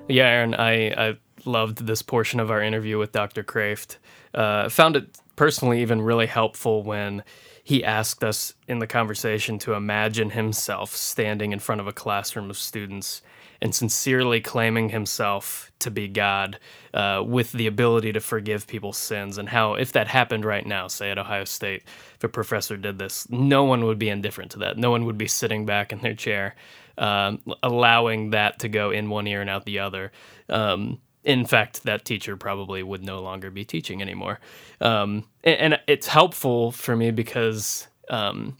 Yeah, 0.07 0.27
Aaron, 0.27 0.53
I, 0.55 1.09
I 1.09 1.17
loved 1.45 1.85
this 1.85 2.01
portion 2.01 2.39
of 2.39 2.51
our 2.51 2.61
interview 2.61 2.97
with 2.97 3.11
Dr. 3.11 3.43
Kreeft. 3.43 3.97
Uh, 4.33 4.69
found 4.69 4.95
it 4.95 5.17
personally 5.35 5.81
even 5.81 6.01
really 6.01 6.27
helpful 6.27 6.83
when 6.83 7.23
he 7.63 7.83
asked 7.83 8.23
us 8.23 8.53
in 8.67 8.79
the 8.79 8.87
conversation 8.87 9.59
to 9.59 9.73
imagine 9.73 10.31
himself 10.31 10.95
standing 10.95 11.51
in 11.51 11.59
front 11.59 11.81
of 11.81 11.87
a 11.87 11.93
classroom 11.93 12.49
of 12.49 12.57
students 12.57 13.21
and 13.61 13.75
sincerely 13.75 14.41
claiming 14.41 14.89
himself 14.89 15.71
to 15.79 15.91
be 15.91 16.07
God 16.07 16.59
uh, 16.93 17.23
with 17.25 17.51
the 17.51 17.67
ability 17.67 18.11
to 18.13 18.19
forgive 18.19 18.65
people's 18.65 18.97
sins. 18.97 19.37
And 19.37 19.47
how, 19.47 19.75
if 19.75 19.91
that 19.91 20.07
happened 20.07 20.45
right 20.45 20.65
now, 20.65 20.87
say 20.87 21.11
at 21.11 21.19
Ohio 21.19 21.45
State, 21.45 21.83
if 22.15 22.23
a 22.23 22.29
professor 22.29 22.75
did 22.75 22.97
this, 22.97 23.29
no 23.29 23.63
one 23.63 23.85
would 23.85 23.99
be 23.99 24.09
indifferent 24.09 24.51
to 24.51 24.59
that. 24.59 24.77
No 24.77 24.89
one 24.89 25.05
would 25.05 25.17
be 25.17 25.27
sitting 25.27 25.65
back 25.65 25.91
in 25.91 25.99
their 25.99 26.15
chair, 26.15 26.55
um, 26.97 27.39
allowing 27.61 28.31
that 28.31 28.59
to 28.59 28.69
go 28.69 28.89
in 28.89 29.09
one 29.09 29.27
ear 29.27 29.41
and 29.41 29.49
out 29.49 29.65
the 29.65 29.79
other. 29.79 30.11
Um, 30.49 30.99
in 31.23 31.45
fact, 31.45 31.83
that 31.83 32.05
teacher 32.05 32.35
probably 32.35 32.83
would 32.83 33.03
no 33.03 33.19
longer 33.19 33.51
be 33.51 33.63
teaching 33.63 34.01
anymore. 34.01 34.39
Um, 34.79 35.25
and, 35.43 35.73
and, 35.73 35.79
it's 35.87 36.07
helpful 36.07 36.71
for 36.71 36.95
me 36.95 37.11
because 37.11 37.87
um, 38.09 38.57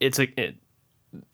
it's 0.00 0.18
a, 0.18 0.40
it, 0.40 0.56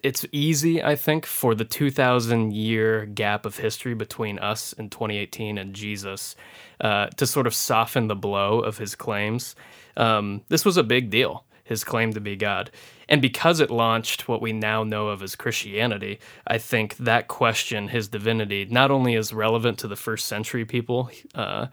it's 0.02 0.24
easy, 0.30 0.82
I 0.82 0.94
think, 0.94 1.26
for 1.26 1.54
the 1.54 1.64
2,000 1.64 2.52
year 2.52 3.06
gap 3.06 3.44
of 3.44 3.56
history 3.56 3.94
between 3.94 4.38
us 4.38 4.72
and 4.72 4.90
2018 4.92 5.58
and 5.58 5.74
Jesus 5.74 6.36
uh, 6.80 7.06
to 7.16 7.26
sort 7.26 7.46
of 7.46 7.54
soften 7.54 8.08
the 8.08 8.14
blow 8.14 8.60
of 8.60 8.78
his 8.78 8.94
claims. 8.94 9.56
Um, 9.96 10.42
this 10.48 10.64
was 10.64 10.76
a 10.76 10.84
big 10.84 11.10
deal 11.10 11.44
his 11.70 11.84
claim 11.84 12.12
to 12.12 12.20
be 12.20 12.34
God. 12.34 12.68
And 13.08 13.22
because 13.22 13.60
it 13.60 13.70
launched 13.70 14.26
what 14.26 14.42
we 14.42 14.52
now 14.52 14.82
know 14.82 15.06
of 15.06 15.22
as 15.22 15.36
Christianity, 15.36 16.18
I 16.44 16.58
think 16.58 16.96
that 16.96 17.28
question, 17.28 17.86
his 17.86 18.08
divinity, 18.08 18.66
not 18.68 18.90
only 18.90 19.14
is 19.14 19.32
relevant 19.32 19.78
to 19.78 19.88
the 19.88 19.94
first 19.94 20.26
century 20.26 20.64
people 20.64 21.12
uh, 21.36 21.68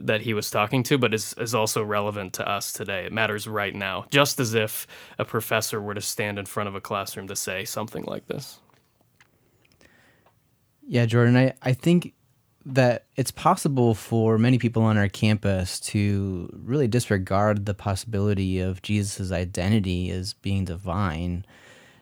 that 0.00 0.20
he 0.20 0.32
was 0.32 0.48
talking 0.48 0.84
to, 0.84 0.96
but 0.96 1.12
is, 1.12 1.34
is 1.38 1.56
also 1.56 1.82
relevant 1.82 2.34
to 2.34 2.48
us 2.48 2.72
today. 2.72 3.04
It 3.04 3.12
matters 3.12 3.48
right 3.48 3.74
now, 3.74 4.06
just 4.12 4.38
as 4.38 4.54
if 4.54 4.86
a 5.18 5.24
professor 5.24 5.82
were 5.82 5.94
to 5.94 6.00
stand 6.00 6.38
in 6.38 6.46
front 6.46 6.68
of 6.68 6.76
a 6.76 6.80
classroom 6.80 7.26
to 7.26 7.34
say 7.34 7.64
something 7.64 8.04
like 8.04 8.28
this. 8.28 8.60
Yeah, 10.86 11.06
Jordan, 11.06 11.36
I, 11.36 11.54
I 11.62 11.72
think 11.72 12.14
that 12.64 13.06
it's 13.16 13.30
possible 13.30 13.94
for 13.94 14.38
many 14.38 14.58
people 14.58 14.82
on 14.82 14.96
our 14.96 15.08
campus 15.08 15.80
to 15.80 16.48
really 16.64 16.86
disregard 16.86 17.66
the 17.66 17.74
possibility 17.74 18.60
of 18.60 18.82
Jesus' 18.82 19.32
identity 19.32 20.10
as 20.10 20.34
being 20.34 20.64
divine. 20.64 21.44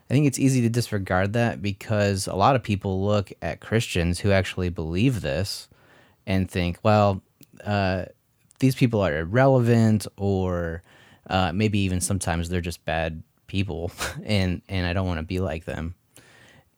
I 0.08 0.12
think 0.12 0.26
it's 0.26 0.38
easy 0.38 0.60
to 0.62 0.68
disregard 0.68 1.32
that 1.32 1.62
because 1.62 2.26
a 2.26 2.34
lot 2.34 2.56
of 2.56 2.62
people 2.62 3.04
look 3.04 3.32
at 3.40 3.60
Christians 3.60 4.20
who 4.20 4.32
actually 4.32 4.68
believe 4.68 5.22
this 5.22 5.68
and 6.26 6.50
think, 6.50 6.78
well, 6.82 7.22
uh, 7.64 8.06
these 8.58 8.74
people 8.74 9.00
are 9.00 9.18
irrelevant, 9.18 10.06
or 10.16 10.82
uh, 11.28 11.52
maybe 11.52 11.78
even 11.78 12.00
sometimes 12.00 12.48
they're 12.48 12.60
just 12.60 12.84
bad 12.84 13.22
people, 13.46 13.90
and 14.24 14.60
and 14.68 14.86
I 14.86 14.92
don't 14.92 15.06
want 15.06 15.18
to 15.18 15.24
be 15.24 15.40
like 15.40 15.64
them 15.64 15.94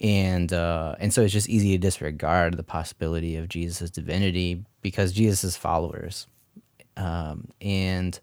and 0.03 0.53
uh, 0.53 0.97
and 0.99 1.15
so 1.15 1.23
it's 1.23 1.33
just 1.33 1.49
easy 1.49 1.71
to 1.73 1.79
disregard 1.79 2.57
the 2.57 2.65
possibility 2.65 3.37
of 3.37 3.49
Jesus' 3.49 3.89
divinity 3.89 4.65
because 4.83 5.13
Jesus' 5.13 5.57
followers. 5.57 6.27
Um, 6.97 7.49
and 7.61 8.19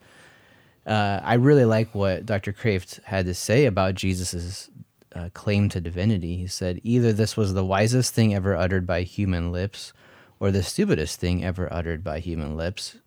uh, 0.86 1.21
I 1.24 1.36
really 1.36 1.65
like 1.65 1.95
what 1.95 2.25
Dr. 2.25 2.51
Kreeft 2.51 3.01
had 3.03 3.25
to 3.25 3.33
say 3.33 3.65
about 3.65 3.95
Jesus' 3.95 4.69
uh, 5.15 5.29
claim 5.33 5.69
to 5.69 5.79
divinity. 5.79 6.36
He 6.36 6.48
said, 6.48 6.81
Either 6.83 7.13
this 7.13 7.38
was 7.38 7.53
the 7.53 7.65
wisest 7.65 8.13
thing 8.13 8.36
ever 8.36 8.55
uttered 8.55 8.86
by 8.86 9.03
human 9.03 9.51
lips 9.51 9.93
or 10.39 10.51
the 10.51 10.63
stupidest 10.63 11.19
thing 11.19 11.43
ever 11.43 11.71
uttered 11.74 12.03
by 12.03 12.19
human 12.19 12.57
lips. 12.57 12.98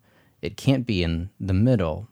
It 0.41 0.57
can't 0.57 0.85
be 0.85 1.03
in 1.03 1.29
the 1.39 1.53
middle. 1.53 2.09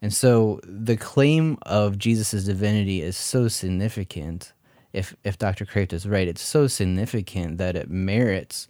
And 0.00 0.12
so 0.12 0.58
the 0.64 0.96
claim 0.96 1.58
of 1.62 1.98
Jesus' 1.98 2.44
divinity 2.44 3.02
is 3.02 3.16
so 3.16 3.46
significant 3.48 4.52
if 4.92 5.14
if 5.24 5.38
Dr. 5.38 5.64
Kreeft 5.64 5.92
is 5.92 6.06
right, 6.06 6.28
it's 6.28 6.42
so 6.42 6.66
significant 6.66 7.58
that 7.58 7.76
it 7.76 7.90
merits 7.90 8.68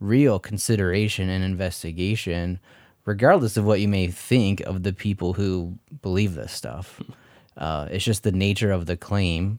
real 0.00 0.38
consideration 0.38 1.28
and 1.28 1.42
investigation, 1.42 2.60
regardless 3.04 3.56
of 3.56 3.64
what 3.64 3.80
you 3.80 3.88
may 3.88 4.06
think 4.08 4.60
of 4.60 4.82
the 4.82 4.92
people 4.92 5.34
who 5.34 5.78
believe 6.02 6.34
this 6.34 6.52
stuff. 6.52 7.00
Uh, 7.56 7.88
it's 7.90 8.04
just 8.04 8.22
the 8.22 8.32
nature 8.32 8.72
of 8.72 8.86
the 8.86 8.96
claim. 8.96 9.58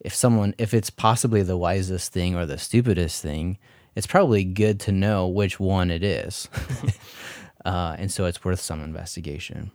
If 0.00 0.14
someone, 0.14 0.54
if 0.58 0.74
it's 0.74 0.90
possibly 0.90 1.42
the 1.42 1.56
wisest 1.56 2.12
thing 2.12 2.34
or 2.34 2.46
the 2.46 2.58
stupidest 2.58 3.22
thing, 3.22 3.58
it's 3.94 4.06
probably 4.06 4.44
good 4.44 4.78
to 4.80 4.92
know 4.92 5.26
which 5.26 5.58
one 5.58 5.90
it 5.90 6.04
is. 6.04 6.48
uh, 7.64 7.96
and 7.98 8.12
so 8.12 8.26
it's 8.26 8.44
worth 8.44 8.60
some 8.60 8.82
investigation. 8.82 9.70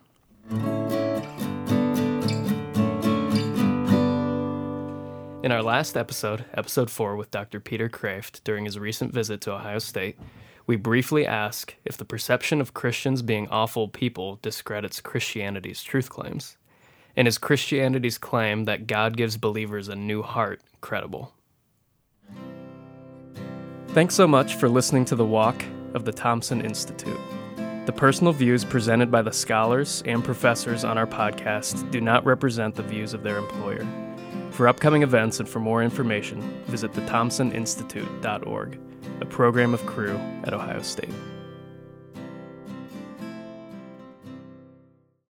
In 5.42 5.50
our 5.50 5.62
last 5.62 5.96
episode, 5.96 6.44
episode 6.54 6.88
4, 6.88 7.16
with 7.16 7.32
Dr. 7.32 7.58
Peter 7.58 7.88
Kreeft, 7.88 8.44
during 8.44 8.64
his 8.64 8.78
recent 8.78 9.12
visit 9.12 9.40
to 9.40 9.54
Ohio 9.54 9.80
State, 9.80 10.16
we 10.68 10.76
briefly 10.76 11.26
ask 11.26 11.74
if 11.84 11.96
the 11.96 12.04
perception 12.04 12.60
of 12.60 12.74
Christians 12.74 13.22
being 13.22 13.48
awful 13.48 13.88
people 13.88 14.38
discredits 14.40 15.00
Christianity's 15.00 15.82
truth 15.82 16.08
claims. 16.10 16.58
And 17.16 17.26
is 17.26 17.38
Christianity's 17.38 18.18
claim 18.18 18.66
that 18.66 18.86
God 18.86 19.16
gives 19.16 19.36
believers 19.36 19.88
a 19.88 19.96
new 19.96 20.22
heart 20.22 20.62
credible? 20.80 21.34
Thanks 23.88 24.14
so 24.14 24.28
much 24.28 24.54
for 24.54 24.68
listening 24.68 25.04
to 25.06 25.16
the 25.16 25.26
walk 25.26 25.64
of 25.94 26.04
the 26.04 26.12
Thompson 26.12 26.60
Institute. 26.64 27.18
The 27.86 27.92
personal 27.92 28.32
views 28.32 28.64
presented 28.64 29.10
by 29.10 29.22
the 29.22 29.32
scholars 29.32 30.04
and 30.06 30.22
professors 30.22 30.84
on 30.84 30.96
our 30.96 31.06
podcast 31.06 31.90
do 31.90 32.00
not 32.00 32.24
represent 32.24 32.76
the 32.76 32.84
views 32.84 33.12
of 33.12 33.24
their 33.24 33.38
employer. 33.38 33.84
For 34.52 34.68
upcoming 34.68 35.02
events 35.02 35.40
and 35.40 35.48
for 35.48 35.60
more 35.60 35.82
information, 35.82 36.42
visit 36.66 36.92
thethompsoninstitute.org, 36.92 38.78
a 39.20 39.24
program 39.24 39.72
of 39.72 39.84
Cru 39.86 40.14
at 40.44 40.52
Ohio 40.52 40.82
State. 40.82 41.08